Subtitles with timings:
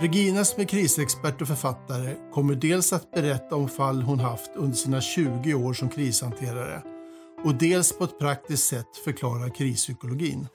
[0.00, 4.76] Regina som är krisexpert och författare kommer dels att berätta om fall hon haft under
[4.76, 6.82] sina 20 år som krishanterare
[7.44, 10.48] och dels på ett praktiskt sätt förklara krispsykologin.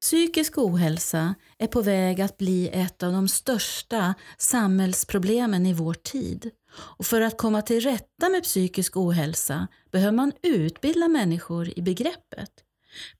[0.00, 6.50] Psykisk ohälsa är på väg att bli ett av de största samhällsproblemen i vår tid.
[6.74, 12.50] Och för att komma till rätta med psykisk ohälsa behöver man utbilda människor i begreppet.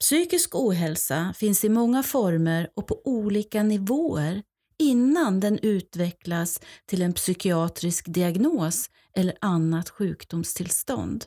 [0.00, 4.42] Psykisk ohälsa finns i många former och på olika nivåer
[4.78, 11.24] innan den utvecklas till en psykiatrisk diagnos eller annat sjukdomstillstånd.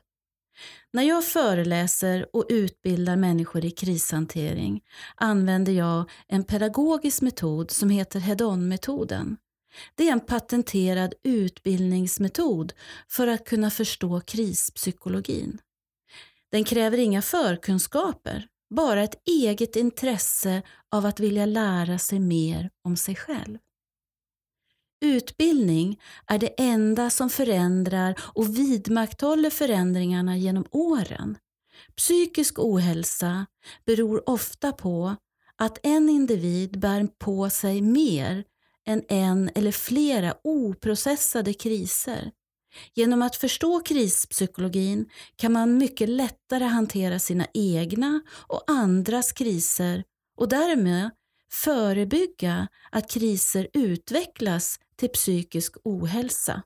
[0.94, 4.82] När jag föreläser och utbildar människor i krishantering
[5.16, 9.38] använder jag en pedagogisk metod som heter Hedon-metoden.
[9.96, 12.74] Det är en patenterad utbildningsmetod
[13.08, 15.62] för att kunna förstå krispsykologin.
[16.52, 22.98] Den kräver inga förkunskaper, bara ett eget intresse av att vilja lära sig mer om
[22.98, 23.58] sig själv.
[25.02, 31.38] Utbildning är det enda som förändrar och vidmakthåller förändringarna genom åren.
[31.98, 33.46] Psykisk ohälsa
[33.86, 35.16] beror ofta på
[35.56, 38.44] att en individ bär på sig mer
[38.86, 42.32] än en eller flera oprocessade kriser.
[42.94, 50.04] Genom att förstå krispsykologin kan man mycket lättare hantera sina egna och andras kriser
[50.38, 51.10] och därmed
[51.52, 56.62] förebygga att kriser utvecklas till psykisk ohälsa.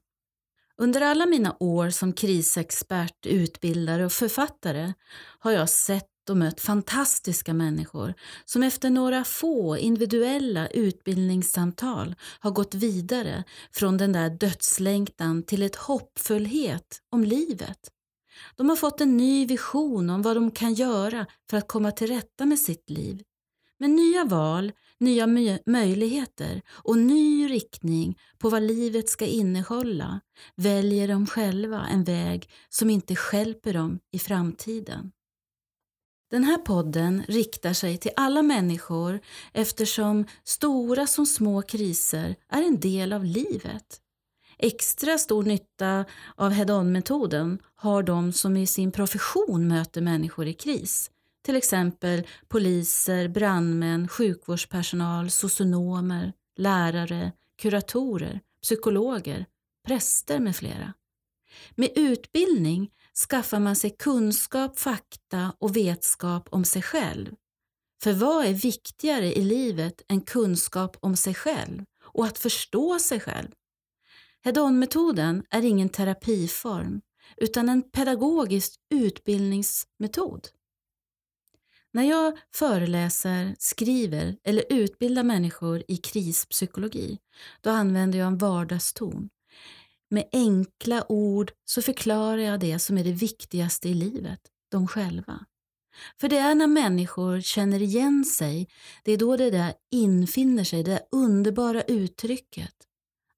[0.77, 4.93] Under alla mina år som krisexpert, utbildare och författare
[5.39, 8.13] har jag sett och mött fantastiska människor
[8.45, 15.75] som efter några få individuella utbildningssamtal har gått vidare från den där dödslängtan till ett
[15.75, 17.79] hoppfullhet om livet.
[18.55, 22.07] De har fått en ny vision om vad de kan göra för att komma till
[22.07, 23.23] rätta med sitt liv.
[23.79, 25.27] Med nya val, nya
[25.65, 30.19] möjligheter och ny riktning på vad livet ska innehålla
[30.55, 35.11] väljer de själva en väg som inte skälper dem i framtiden.
[36.29, 39.19] Den här podden riktar sig till alla människor
[39.53, 44.01] eftersom stora som små kriser är en del av livet.
[44.57, 51.11] Extra stor nytta av head-on-metoden har de som i sin profession möter människor i kris.
[51.45, 59.45] Till exempel poliser, brandmän, sjukvårdspersonal, socionomer, lärare, kuratorer, psykologer,
[59.87, 60.93] präster med flera.
[61.75, 62.91] Med utbildning
[63.27, 67.35] skaffar man sig kunskap, fakta och vetskap om sig själv.
[68.03, 73.19] För vad är viktigare i livet än kunskap om sig själv och att förstå sig
[73.19, 73.49] själv?
[74.43, 77.01] Hedonmetoden är ingen terapiform
[77.37, 80.47] utan en pedagogisk utbildningsmetod.
[81.91, 87.17] När jag föreläser, skriver eller utbildar människor i krispsykologi,
[87.61, 89.29] då använder jag en vardagston.
[90.09, 94.39] Med enkla ord så förklarar jag det som är det viktigaste i livet,
[94.71, 95.45] de själva.
[96.21, 98.67] För det är när människor känner igen sig,
[99.03, 102.75] det är då det där infinner sig, det där underbara uttrycket.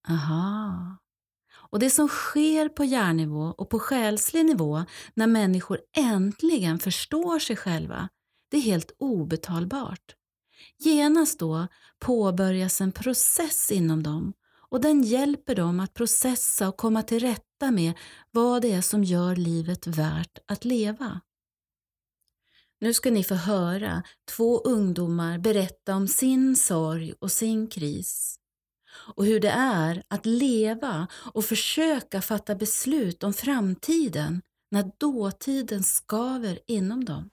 [0.10, 0.98] Aha.
[1.54, 4.84] Och det som sker på hjärnnivå och på själslig nivå
[5.14, 8.10] när människor äntligen förstår sig själva,
[8.52, 10.16] det är helt obetalbart.
[10.80, 11.68] Genast då
[12.00, 14.34] påbörjas en process inom dem
[14.72, 17.94] och den hjälper dem att processa och komma till rätta med
[18.32, 21.22] vad det är som gör livet värt att leva.
[22.80, 24.04] Nu ska ni få höra
[24.36, 28.38] två ungdomar berätta om sin sorg och sin kris
[29.16, 34.42] och hur det är att leva och försöka fatta beslut om framtiden
[34.72, 37.30] när dåtiden skaver inom dem.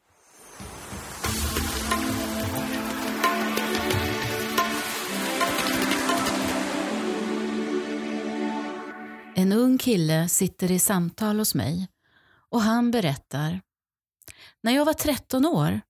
[9.38, 11.88] En ung kille sitter i samtal hos mig
[12.50, 13.61] och han berättar.
[14.62, 15.81] När jag var 13 år,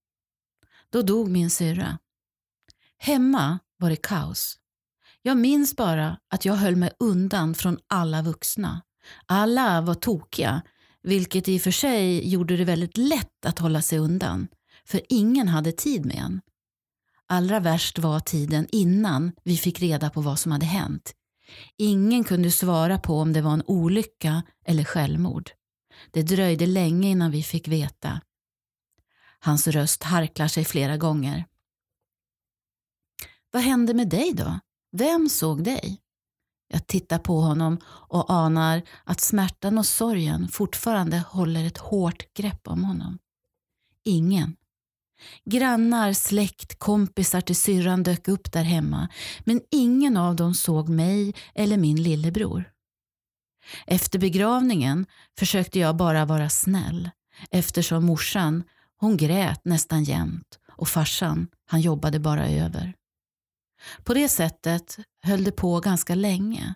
[0.91, 1.99] då dog min syrra.
[2.99, 4.59] Hemma var det kaos.
[5.23, 8.83] Jag minns bara att jag höll mig undan från alla vuxna.
[9.27, 10.63] Alla var tokiga,
[11.03, 14.49] vilket i och för sig gjorde det väldigt lätt att hålla sig undan,
[14.85, 16.41] för ingen hade tid med en.
[17.27, 21.15] Allra värst var tiden innan vi fick reda på vad som hade hänt.
[21.77, 25.51] Ingen kunde svara på om det var en olycka eller självmord.
[26.11, 28.21] Det dröjde länge innan vi fick veta.
[29.41, 31.45] Hans röst harklar sig flera gånger.
[33.51, 34.61] Vad hände med dig då?
[34.93, 36.01] Vem såg dig?
[36.69, 42.69] Jag tittar på honom och anar att smärtan och sorgen fortfarande håller ett hårt grepp
[42.69, 43.19] om honom.
[44.05, 44.57] Ingen.
[45.45, 49.09] Grannar, släkt, kompisar till syrran dök upp där hemma
[49.41, 52.65] men ingen av dem såg mig eller min lillebror.
[53.87, 55.07] Efter begravningen
[55.39, 57.11] försökte jag bara vara snäll
[57.51, 58.65] eftersom morsan
[59.01, 62.95] hon grät nästan jämt och farsan han jobbade bara över.
[64.05, 66.75] På det sättet höll det på ganska länge.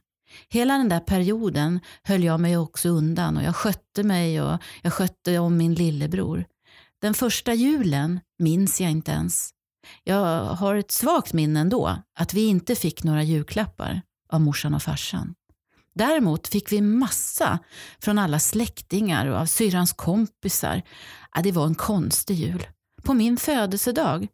[0.48, 4.92] Hela den där perioden höll jag mig också undan och jag skötte mig och jag
[4.92, 6.44] skötte om min lillebror.
[7.02, 9.50] Den första julen minns jag inte ens.
[10.04, 14.82] Jag har ett svagt minne ändå att vi inte fick några julklappar av morsan och
[14.82, 15.34] farsan.
[15.94, 17.58] Däremot fick vi massa
[17.98, 20.82] från alla släktingar och av syrrans kompisar.
[21.34, 22.66] Ja, det var en konstig jul.
[23.02, 24.28] På min födelsedag,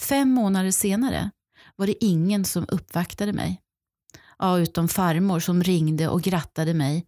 [0.00, 1.30] fem månader senare,
[1.76, 3.60] var det ingen som uppvaktade mig.
[4.38, 7.06] Ja, utom farmor som ringde och grattade mig.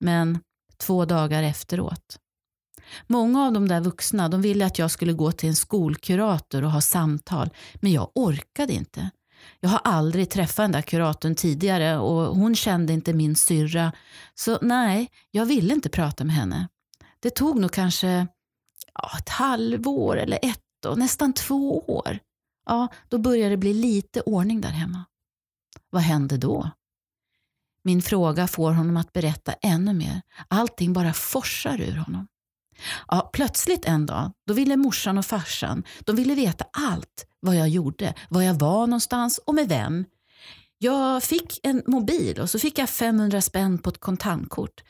[0.00, 0.38] Men
[0.76, 2.18] två dagar efteråt.
[3.06, 6.70] Många av de där vuxna de ville att jag skulle gå till en skolkurator och
[6.70, 9.10] ha samtal, men jag orkade inte.
[9.60, 13.92] Jag har aldrig träffat den där kuratorn tidigare och hon kände inte min syrra.
[14.34, 16.68] Så nej, jag ville inte prata med henne.
[17.20, 18.26] Det tog nog kanske
[18.94, 22.18] ja, ett halvår eller ett och nästan två år.
[22.66, 25.04] Ja, då började det bli lite ordning där hemma.
[25.90, 26.70] Vad hände då?
[27.82, 30.22] Min fråga får honom att berätta ännu mer.
[30.48, 32.26] Allting bara forsar ur honom.
[33.08, 37.68] Ja, plötsligt en dag, då ville morsan och farsan, de ville veta allt vad jag
[37.68, 40.04] gjorde, var jag var någonstans och med vem.
[40.78, 44.82] Jag fick en mobil och så fick jag 500 spänn på ett kontantkort.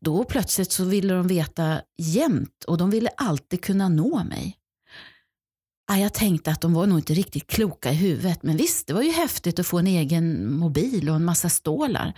[0.00, 4.58] Då plötsligt så ville de veta jämt och de ville alltid kunna nå mig.
[5.88, 9.02] Jag tänkte att de var nog inte riktigt kloka i huvudet men visst, det var
[9.02, 12.12] ju häftigt att få en egen mobil och en massa stålar.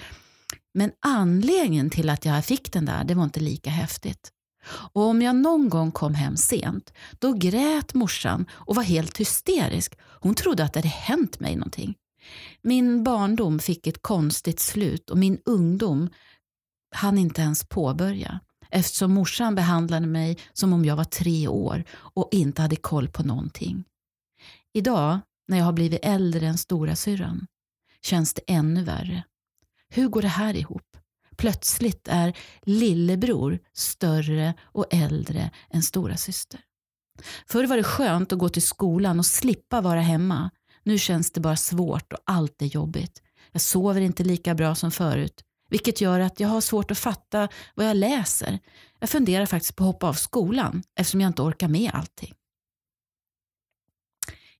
[0.74, 4.32] Men anledningen till att jag fick den där, det var inte lika häftigt.
[4.68, 9.98] Och om jag någon gång kom hem sent, då grät morsan och var helt hysterisk.
[10.02, 11.94] Hon trodde att det hade hänt mig någonting.
[12.62, 16.10] Min barndom fick ett konstigt slut och min ungdom
[16.94, 18.40] hann inte ens påbörja
[18.70, 23.22] eftersom morsan behandlade mig som om jag var tre år och inte hade koll på
[23.22, 23.84] någonting.
[24.72, 25.18] Idag,
[25.48, 27.46] när jag har blivit äldre än stora syrran,
[28.02, 29.24] känns det ännu värre.
[29.88, 30.95] Hur går det här ihop?
[31.36, 36.60] Plötsligt är lillebror större och äldre än stora syster.
[37.46, 40.50] Förr var det skönt att gå till skolan och slippa vara hemma.
[40.82, 43.22] Nu känns det bara svårt och allt är jobbigt.
[43.52, 47.48] Jag sover inte lika bra som förut, vilket gör att jag har svårt att fatta
[47.74, 48.58] vad jag läser.
[49.00, 52.34] Jag funderar faktiskt på att hoppa av skolan eftersom jag inte orkar med allting.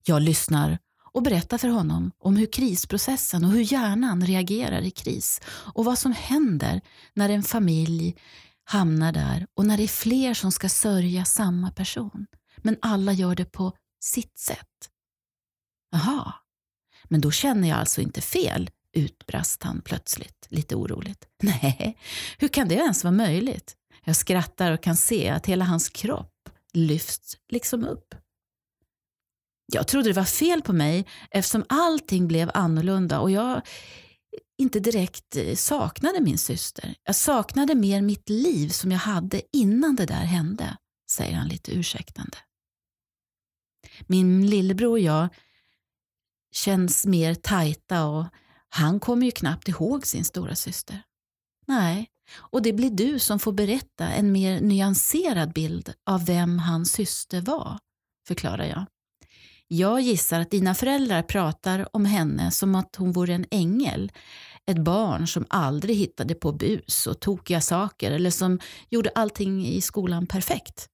[0.06, 0.79] Jag lyssnar
[1.17, 5.99] och berättar för honom om hur krisprocessen och hur hjärnan reagerar i kris och vad
[5.99, 6.81] som händer
[7.15, 8.17] när en familj
[8.65, 12.27] hamnar där och när det är fler som ska sörja samma person.
[12.56, 14.91] Men alla gör det på sitt sätt.
[15.91, 16.32] Jaha,
[17.05, 21.29] men då känner jag alltså inte fel, utbrast han plötsligt, lite oroligt.
[21.43, 21.99] Nej,
[22.39, 23.77] hur kan det ens vara möjligt?
[24.05, 28.15] Jag skrattar och kan se att hela hans kropp lyfts liksom upp.
[29.73, 33.63] Jag trodde det var fel på mig eftersom allting blev annorlunda och jag
[34.58, 36.94] inte direkt eh, saknade min syster.
[37.05, 40.77] Jag saknade mer mitt liv som jag hade innan det där hände,
[41.11, 42.37] säger han lite ursäktande.
[44.06, 45.29] Min lillebror och jag
[46.53, 48.27] känns mer tajta och
[48.69, 51.03] han kommer ju knappt ihåg sin stora syster.
[51.67, 56.93] Nej, och det blir du som får berätta en mer nyanserad bild av vem hans
[56.93, 57.79] syster var,
[58.29, 58.87] förklarar jag.
[59.69, 64.13] Jag gissar att dina föräldrar pratar om henne som att hon vore en ängel.
[64.67, 68.58] Ett barn som aldrig hittade på bus och tokiga saker eller som
[68.91, 70.89] gjorde allting i skolan perfekt.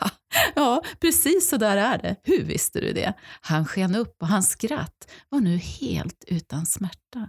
[0.54, 2.16] ja, precis så där är det.
[2.22, 3.12] Hur visste du det?
[3.40, 7.28] Han sken upp och hans skratt var nu helt utan smärta.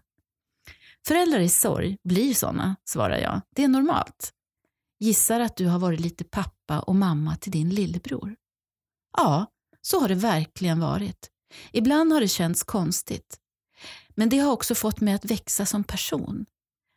[1.08, 3.42] Föräldrar i sorg blir såna, svarar jag.
[3.56, 4.32] Det är normalt.
[5.00, 8.36] Gissar att du har varit lite pappa och mamma till din lillebror.
[9.18, 9.46] Ja,
[9.86, 11.30] så har det verkligen varit.
[11.72, 13.38] Ibland har det känts konstigt.
[14.10, 16.46] Men det har också fått mig att växa som person.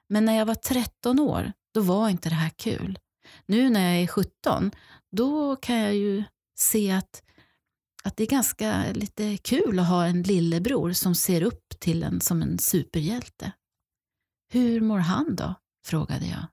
[0.08, 2.98] Men när jag var 13 år, då var inte det här kul.
[3.46, 4.70] Nu när jag är 17,
[5.12, 6.24] då kan jag ju
[6.58, 7.22] se att,
[8.04, 12.20] att det är ganska lite kul att ha en lillebror som ser upp till en
[12.20, 13.52] som en superhjälte.
[14.52, 15.54] Hur mår han då?
[15.86, 16.46] frågade jag.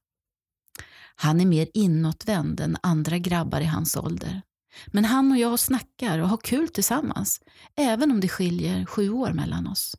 [1.16, 4.42] Han är mer inåtvänd än andra grabbar i hans ålder.
[4.88, 7.42] Men han och jag snackar och har kul tillsammans,
[7.76, 9.96] även om det skiljer sju år mellan oss.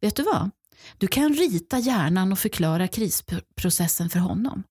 [0.00, 0.50] Vet du vad?
[0.98, 4.62] Du kan rita hjärnan och förklara krisprocessen för honom.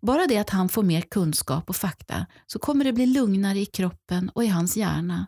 [0.00, 3.66] Bara det att han får mer kunskap och fakta så kommer det bli lugnare i
[3.66, 5.26] kroppen och i hans hjärna.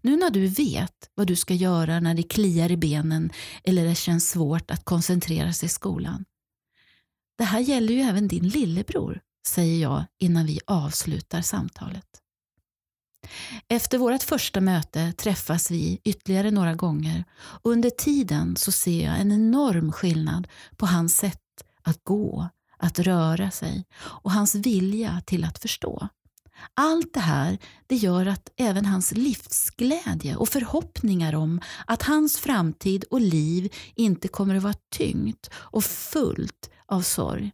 [0.00, 3.30] Nu när du vet vad du ska göra när det kliar i benen
[3.64, 6.24] eller det känns svårt att koncentrera sig i skolan.
[7.38, 12.23] Det här gäller ju även din lillebror, säger jag innan vi avslutar samtalet.
[13.68, 19.20] Efter vårt första möte träffas vi ytterligare några gånger och under tiden så ser jag
[19.20, 21.40] en enorm skillnad på hans sätt
[21.82, 26.08] att gå, att röra sig och hans vilja till att förstå.
[26.74, 33.04] Allt det här det gör att även hans livsglädje och förhoppningar om att hans framtid
[33.10, 37.52] och liv inte kommer att vara tyngt och fullt av sorg.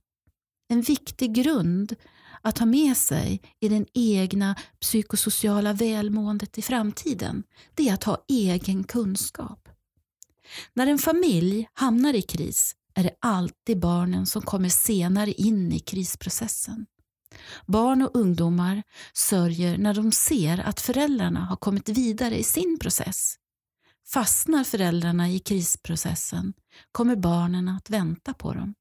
[0.68, 1.94] En viktig grund
[2.42, 7.42] att ha med sig i den egna psykosociala välmåendet i framtiden,
[7.74, 9.68] det är att ha egen kunskap.
[10.74, 15.78] När en familj hamnar i kris är det alltid barnen som kommer senare in i
[15.78, 16.86] krisprocessen.
[17.66, 18.82] Barn och ungdomar
[19.12, 23.36] sörjer när de ser att föräldrarna har kommit vidare i sin process.
[24.06, 26.52] Fastnar föräldrarna i krisprocessen
[26.92, 28.74] kommer barnen att vänta på dem.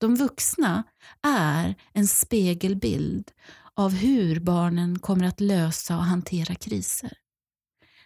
[0.00, 0.82] De vuxna
[1.22, 3.30] är en spegelbild
[3.74, 7.12] av hur barnen kommer att lösa och hantera kriser.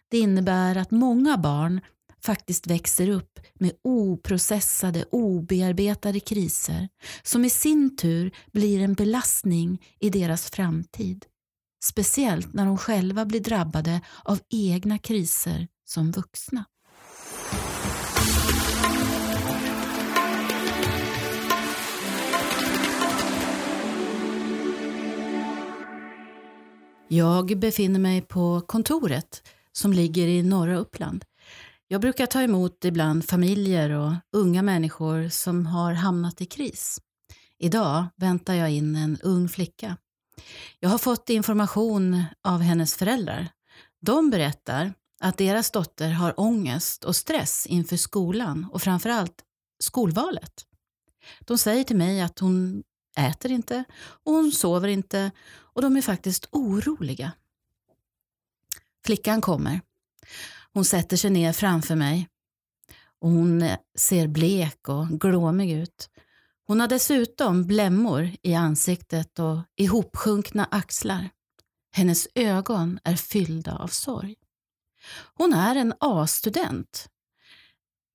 [0.09, 1.81] Det innebär att många barn
[2.23, 6.89] faktiskt växer upp med oprocessade, obearbetade kriser
[7.23, 11.25] som i sin tur blir en belastning i deras framtid.
[11.85, 16.65] Speciellt när de själva blir drabbade av egna kriser som vuxna.
[27.09, 29.43] Jag befinner mig på kontoret
[29.73, 31.25] som ligger i norra Uppland.
[31.89, 37.01] Jag brukar ta emot ibland familjer och unga människor som har hamnat i kris.
[37.59, 39.97] Idag väntar jag in en ung flicka.
[40.81, 43.49] Jag har fått information av hennes föräldrar.
[44.01, 49.43] De berättar att deras dotter har ångest och stress inför skolan och framförallt
[49.79, 50.53] skolvalet.
[51.41, 52.83] De säger till mig att hon
[53.19, 53.85] äter inte
[54.25, 55.31] och hon sover inte
[55.75, 57.33] och de är faktiskt oroliga.
[59.05, 59.81] Flickan kommer.
[60.73, 62.29] Hon sätter sig ner framför mig
[63.21, 66.11] och hon eh, ser blek och glåmig ut.
[66.67, 71.31] Hon har dessutom blämmor i ansiktet och ihopsjunkna axlar.
[71.93, 74.35] Hennes ögon är fyllda av sorg.
[75.35, 77.09] Hon är en A-student.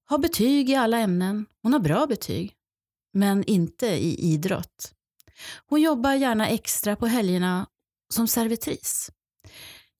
[0.06, 1.46] Har betyg i alla ämnen.
[1.62, 2.56] Hon har bra betyg.
[3.14, 4.94] Men inte i idrott.
[5.68, 7.68] Hon jobbar gärna extra på helgerna
[8.14, 9.12] som servitris.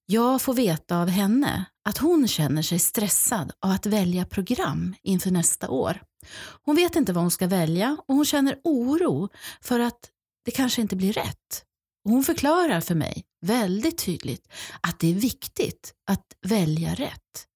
[0.06, 5.30] Jag får veta av henne att hon känner sig stressad av att välja program inför
[5.30, 6.02] nästa år.
[6.62, 9.28] Hon vet inte vad hon ska välja och hon känner oro
[9.60, 10.10] för att
[10.44, 11.64] det kanske inte blir rätt.
[12.04, 14.48] hon förklarar för mig väldigt tydligt
[14.80, 17.46] att det är viktigt att välja rätt.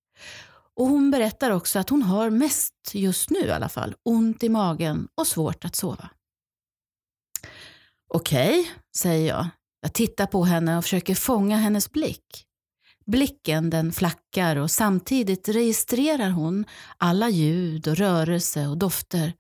[0.77, 4.49] Och Hon berättar också att hon har mest, just nu i alla fall, ont i
[4.49, 6.11] magen och svårt att sova.
[8.15, 9.49] Okej, okay, säger jag.
[9.81, 12.45] Jag tittar på henne och försöker fånga hennes blick.
[13.07, 16.65] Blicken den flackar och samtidigt registrerar hon
[16.97, 19.33] alla ljud och rörelse och dofter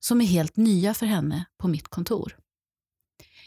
[0.00, 2.36] som är helt nya för henne på mitt kontor.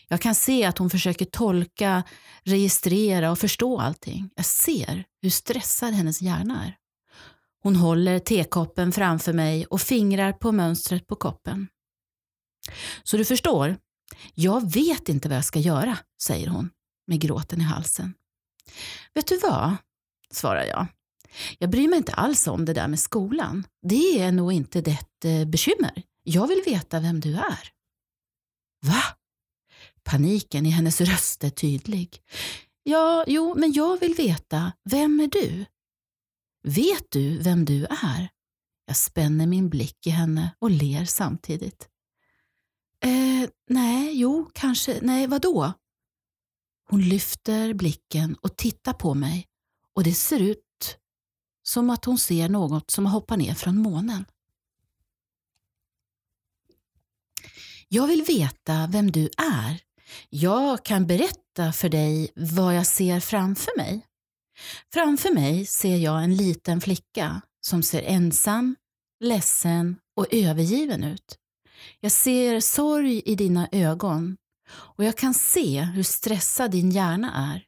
[0.08, 2.04] Jag kan se att hon försöker tolka,
[2.44, 4.30] registrera och förstå allting.
[4.36, 6.78] Jag ser hur stressad hennes hjärna är.
[7.64, 11.68] Hon håller tekoppen framför mig och fingrar på mönstret på koppen.
[13.04, 13.78] Så du förstår,
[14.34, 16.70] jag vet inte vad jag ska göra, säger hon
[17.08, 18.14] med gråten i halsen.
[19.14, 19.76] Vet du vad?
[20.32, 20.88] svarar jag.
[21.60, 23.68] Jag bryr mig inte alls om det där med skolan.
[23.82, 26.04] Det är nog inte ditt eh, bekymmer.
[26.24, 27.72] Jag vill veta vem du är.
[28.86, 29.04] Va?
[30.04, 32.22] Paniken i hennes röst är tydlig.
[32.84, 35.66] Ja, jo, men jag vill veta, vem är du?
[36.64, 38.30] Vet du vem du är?
[38.86, 41.90] Jag spänner min blick i henne och ler samtidigt.
[43.06, 45.74] Eh, nej, jo, kanske, nej, vadå?
[46.90, 49.48] Hon lyfter blicken och tittar på mig
[49.96, 50.98] och det ser ut
[51.64, 54.26] som att hon ser något som har hoppat ner från månen.
[57.88, 59.82] Jag vill veta vem du är.
[60.30, 64.06] Jag kan berätta för dig vad jag ser framför mig.
[64.94, 68.76] Framför mig ser jag en liten flicka som ser ensam,
[69.20, 71.40] ledsen och övergiven ut.
[72.00, 74.38] Jag ser sorg i dina ögon
[74.70, 77.64] och jag kan se hur stressad din hjärna är.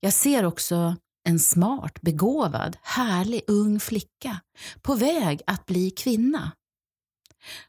[0.00, 4.40] Jag ser också en smart, begåvad, härlig ung flicka
[4.82, 6.52] på väg att bli kvinna.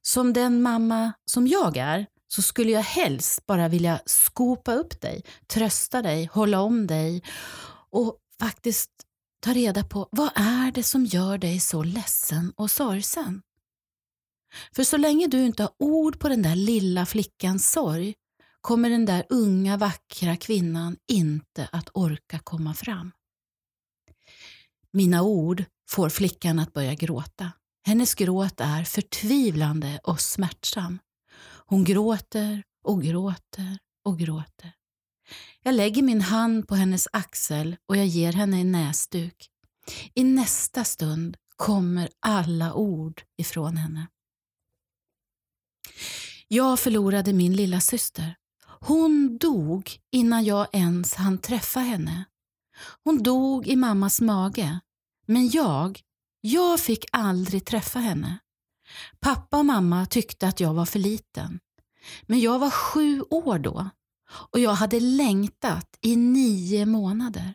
[0.02, 5.24] Som den mamma som jag är så skulle jag helst bara vilja skopa upp dig,
[5.48, 7.24] trösta dig, hålla om dig
[7.90, 8.92] och faktiskt
[9.40, 13.42] ta reda på vad är det som gör dig så ledsen och sorgsen.
[14.76, 18.14] För så länge du inte har ord på den där lilla flickans sorg
[18.62, 23.12] kommer den där unga vackra kvinnan inte att orka komma fram.
[24.92, 27.52] Mina ord får flickan att börja gråta.
[27.86, 31.00] Hennes gråt är förtvivlande och smärtsam.
[31.66, 34.72] Hon gråter och gråter och gråter.
[35.64, 39.50] Jag lägger min hand på hennes axel och jag ger henne en näsduk.
[40.14, 44.08] I nästa stund kommer alla ord ifrån henne.
[46.48, 48.36] Jag förlorade min lilla syster.
[48.80, 52.26] Hon dog innan jag ens hann träffa henne.
[53.04, 54.80] Hon dog i mammas mage.
[55.26, 56.02] Men jag,
[56.42, 58.38] jag fick aldrig träffa henne.
[59.20, 61.60] Pappa och mamma tyckte att jag var för liten.
[62.24, 63.90] Men jag var sju år då
[64.52, 67.54] och jag hade längtat i nio månader.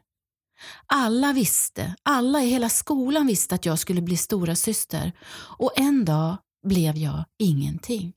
[0.86, 5.12] Alla visste, alla i hela skolan visste att jag skulle bli stora syster
[5.58, 8.12] och en dag blev jag ingenting.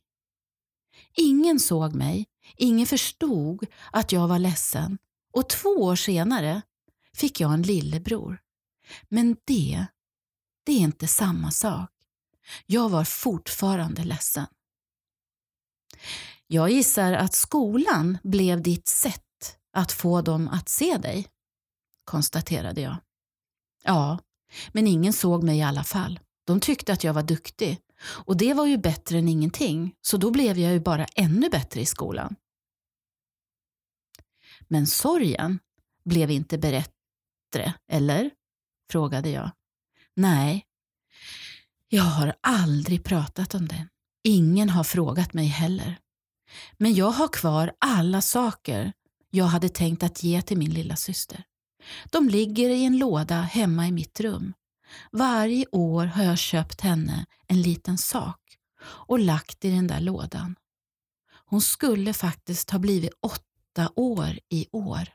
[1.13, 4.97] Ingen såg mig, ingen förstod att jag var ledsen
[5.33, 6.61] och två år senare
[7.13, 8.39] fick jag en lillebror.
[9.09, 9.85] Men det,
[10.65, 11.89] det är inte samma sak.
[12.65, 14.47] Jag var fortfarande ledsen.
[16.47, 21.27] Jag gissar att skolan blev ditt sätt att få dem att se dig,
[22.03, 22.97] konstaterade jag.
[23.83, 24.19] Ja,
[24.71, 26.19] men ingen såg mig i alla fall.
[26.43, 30.31] De tyckte att jag var duktig och det var ju bättre än ingenting, så då
[30.31, 32.35] blev jag ju bara ännu bättre i skolan.
[34.67, 35.59] Men sorgen
[36.05, 38.31] blev inte bättre, eller?
[38.91, 39.51] frågade jag.
[40.15, 40.65] Nej,
[41.89, 43.87] jag har aldrig pratat om det.
[44.23, 45.99] Ingen har frågat mig heller.
[46.77, 48.93] Men jag har kvar alla saker
[49.29, 51.43] jag hade tänkt att ge till min lilla syster.
[52.11, 54.53] De ligger i en låda hemma i mitt rum.
[55.11, 58.39] Varje år har jag köpt henne en liten sak
[58.83, 60.55] och lagt i den där lådan.
[61.45, 65.09] Hon skulle faktiskt ha blivit åtta år i år.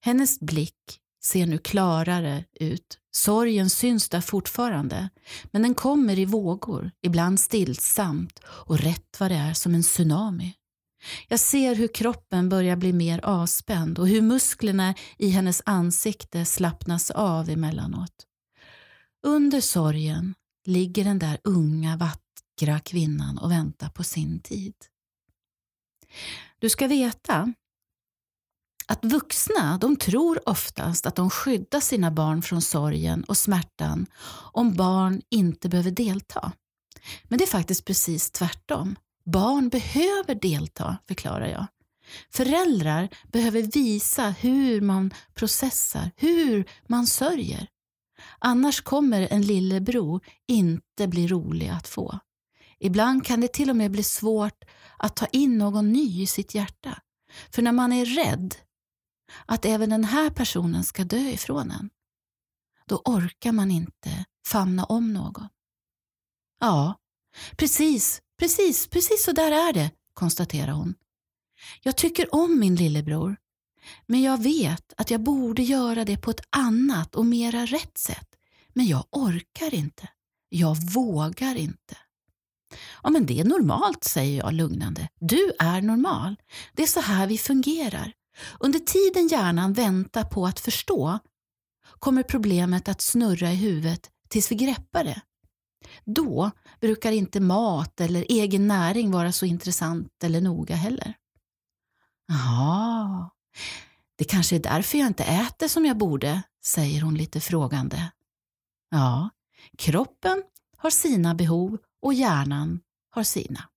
[0.00, 2.98] Hennes blick ser nu klarare ut.
[3.12, 5.08] Sorgen syns där fortfarande,
[5.50, 10.54] men den kommer i vågor, ibland stillsamt och rätt vad det är som en tsunami.
[11.28, 17.10] Jag ser hur kroppen börjar bli mer avspänd och hur musklerna i hennes ansikte slappnas
[17.10, 18.26] av emellanåt.
[19.26, 20.34] Under sorgen
[20.66, 24.74] ligger den där unga vackra kvinnan och väntar på sin tid.
[26.58, 27.54] Du ska veta
[28.86, 34.06] att vuxna de tror oftast att de skyddar sina barn från sorgen och smärtan
[34.52, 36.52] om barn inte behöver delta.
[37.28, 38.96] Men det är faktiskt precis tvärtom.
[39.32, 41.66] Barn behöver delta, förklarar jag.
[42.30, 47.68] Föräldrar behöver visa hur man processar, hur man sörjer.
[48.38, 52.18] Annars kommer en lillebror inte bli rolig att få.
[52.78, 54.64] Ibland kan det till och med bli svårt
[54.96, 57.02] att ta in någon ny i sitt hjärta.
[57.50, 58.54] För när man är rädd
[59.46, 61.90] att även den här personen ska dö ifrån en,
[62.86, 65.48] då orkar man inte famna om någon.
[66.60, 66.94] Ja,
[67.56, 70.94] precis, precis, precis så där är det, konstaterar hon.
[71.82, 73.36] Jag tycker om min lillebror,
[74.06, 78.28] men jag vet att jag borde göra det på ett annat och mera rätt sätt.
[78.72, 80.08] Men jag orkar inte.
[80.48, 81.96] Jag vågar inte.
[83.02, 85.08] Ja, men det är normalt, säger jag lugnande.
[85.20, 86.36] Du är normal.
[86.72, 88.12] Det är så här vi fungerar.
[88.60, 91.18] Under tiden hjärnan väntar på att förstå
[91.98, 95.20] kommer problemet att snurra i huvudet tills vi greppar det.
[96.04, 96.50] Då
[96.80, 101.14] brukar inte mat eller egen näring vara så intressant eller noga heller.
[102.28, 103.30] Jaha,
[104.16, 108.10] det kanske är därför jag inte äter som jag borde, säger hon lite frågande.
[108.90, 109.30] Ja,
[109.78, 110.42] kroppen
[110.76, 113.68] har sina behov och hjärnan har sina.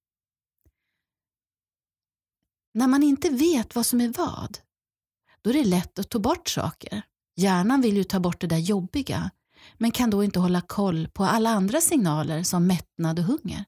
[2.74, 4.58] När man inte vet vad som är vad,
[5.42, 7.02] då är det lätt att ta bort saker.
[7.36, 9.32] Hjärnan vill ju ta bort det där jobbiga,
[9.78, 13.66] men kan då inte hålla koll på alla andra signaler som mättnad och hunger.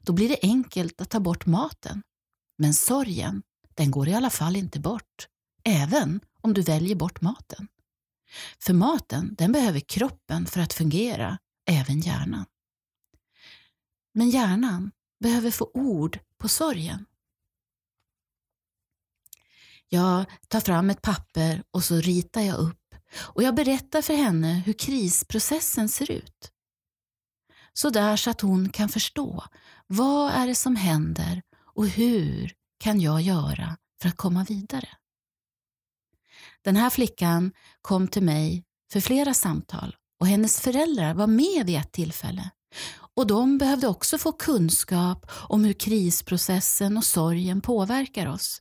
[0.00, 2.02] Då blir det enkelt att ta bort maten.
[2.58, 3.42] Men sorgen,
[3.74, 5.28] den går i alla fall inte bort,
[5.64, 7.68] även om du väljer bort maten.
[8.58, 11.38] För maten, den behöver kroppen för att fungera,
[11.70, 12.44] även hjärnan.
[14.14, 17.06] Men hjärnan behöver få ord på sorgen.
[19.88, 22.83] Jag tar fram ett papper och så ritar jag upp
[23.16, 26.50] och jag berättar för henne hur krisprocessen ser ut.
[27.72, 29.44] Så där så att hon kan förstå
[29.86, 31.42] vad är det som händer
[31.74, 34.88] och hur kan jag göra för att komma vidare.
[36.62, 41.78] Den här flickan kom till mig för flera samtal och hennes föräldrar var med vid
[41.78, 42.50] ett tillfälle.
[43.16, 48.60] Och de behövde också få kunskap om hur krisprocessen och sorgen påverkar oss.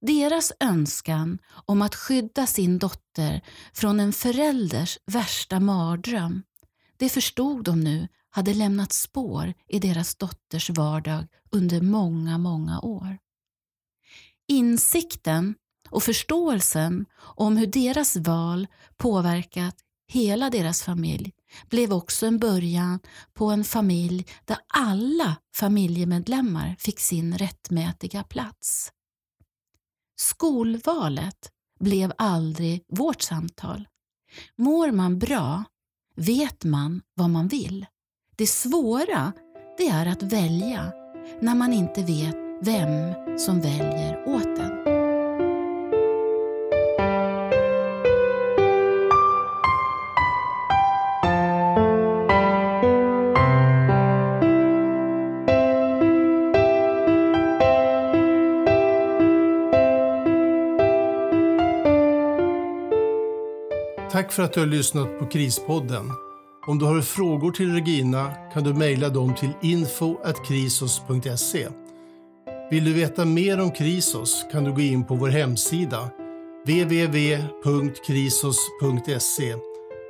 [0.00, 3.40] Deras önskan om att skydda sin dotter
[3.72, 6.42] från en förälders värsta mardröm,
[6.96, 13.18] det förstod de nu hade lämnat spår i deras dotters vardag under många, många år.
[14.48, 15.54] Insikten
[15.90, 19.76] och förståelsen om hur deras val påverkat
[20.08, 21.32] hela deras familj
[21.70, 23.00] blev också en början
[23.34, 28.92] på en familj där alla familjemedlemmar fick sin rättmätiga plats.
[30.20, 33.88] Skolvalet blev aldrig vårt samtal.
[34.56, 35.64] Mår man bra
[36.16, 37.86] vet man vad man vill.
[38.36, 39.32] Det svåra
[39.78, 40.92] det är att välja
[41.40, 44.89] när man inte vet vem som väljer åt en.
[64.30, 66.12] Tack för att du har lyssnat på Krispodden.
[66.66, 71.68] Om du har frågor till Regina kan du mejla dem till info.krisos.se.
[72.70, 76.10] Vill du veta mer om Krisos kan du gå in på vår hemsida
[76.66, 79.54] www.krisos.se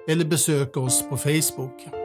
[0.08, 1.99] eller besöka oss på Facebook.